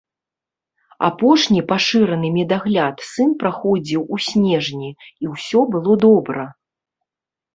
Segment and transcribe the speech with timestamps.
[1.07, 4.89] Апошні пашыраны медагляд сын праходзіў у снежні,
[5.27, 6.43] і ўсё было добра.